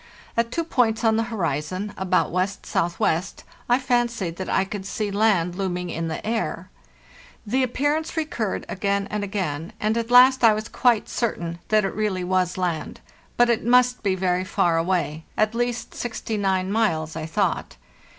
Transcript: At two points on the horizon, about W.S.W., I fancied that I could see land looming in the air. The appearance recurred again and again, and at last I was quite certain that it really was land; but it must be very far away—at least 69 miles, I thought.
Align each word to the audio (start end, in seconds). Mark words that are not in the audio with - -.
At 0.35 0.51
two 0.51 0.63
points 0.63 1.03
on 1.03 1.15
the 1.15 1.21
horizon, 1.29 1.93
about 1.95 2.31
W.S.W., 2.31 3.21
I 3.69 3.77
fancied 3.77 4.37
that 4.37 4.49
I 4.49 4.65
could 4.65 4.87
see 4.87 5.11
land 5.11 5.53
looming 5.53 5.91
in 5.91 6.07
the 6.07 6.25
air. 6.25 6.71
The 7.45 7.61
appearance 7.61 8.17
recurred 8.17 8.65
again 8.67 9.07
and 9.11 9.23
again, 9.23 9.73
and 9.79 9.95
at 9.99 10.09
last 10.09 10.43
I 10.43 10.53
was 10.53 10.69
quite 10.69 11.07
certain 11.07 11.59
that 11.67 11.85
it 11.85 11.93
really 11.93 12.23
was 12.23 12.57
land; 12.57 12.99
but 13.37 13.47
it 13.51 13.63
must 13.63 14.01
be 14.01 14.15
very 14.15 14.43
far 14.43 14.79
away—at 14.79 15.53
least 15.53 15.93
69 15.93 16.71
miles, 16.71 17.15
I 17.15 17.27
thought. 17.27 17.75